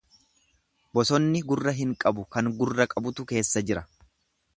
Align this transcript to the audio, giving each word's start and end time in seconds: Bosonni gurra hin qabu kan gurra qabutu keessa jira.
Bosonni 0.99 1.41
gurra 1.51 1.73
hin 1.81 1.91
qabu 2.05 2.25
kan 2.37 2.49
gurra 2.63 2.87
qabutu 2.95 3.27
keessa 3.33 3.63
jira. 3.69 3.85